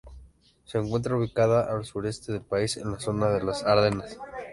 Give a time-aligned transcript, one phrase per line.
[0.65, 4.17] Se encuentra ubicada al sureste del país, en la zona de las Ardenas.